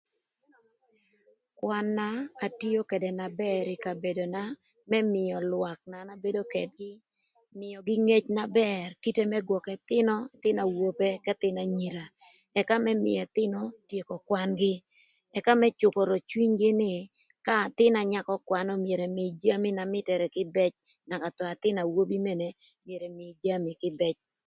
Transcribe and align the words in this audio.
Kwan-na 1.57 2.07
atio 2.45 2.81
këdë 2.91 3.09
na 3.19 3.27
bër 3.41 3.63
ï 3.75 3.81
kabedona 3.85 4.43
më 4.89 4.99
mïö 5.13 5.35
lwak 5.51 5.79
na 5.89 5.97
an 6.03 6.09
abedo 6.15 6.41
ködgï 6.53 6.91
mïögï 7.59 7.95
ngec 8.07 8.25
na 8.37 8.43
bër 8.59 8.87
kite 9.03 9.23
më 9.31 9.39
gwökö 9.47 9.69
ëthïnö, 9.77 10.15
ëthïnö 10.35 10.59
awope 10.65 11.09
k'ëthïn 11.23 11.57
anyira 11.63 12.05
ëka 12.59 12.75
më 12.85 12.91
mïö 13.03 13.19
ëthïnö 13.27 13.59
tyeko 13.89 14.15
kwan-gï 14.27 14.75
ëka 15.39 15.51
më 15.61 15.67
cükorö 15.79 16.15
cwinygï 16.29 16.71
nï 16.81 16.93
ka 17.45 17.53
athïn 17.67 17.93
anyako 18.01 18.33
ka 18.37 18.43
kwanö 18.47 18.71
myero 18.83 19.03
ëmïï 19.09 19.29
jami 19.43 19.69
na 19.75 19.83
mïtërë 19.93 20.27
më 20.29 20.33
kwam 21.07 21.23
ëka 21.27 21.43
athïn 21.53 21.77
awobi 21.83 22.17
mene 22.25 22.47
myero 22.85 23.03
ëmïï 23.11 23.37
jami 23.43 23.71
kïbëc 23.81 24.15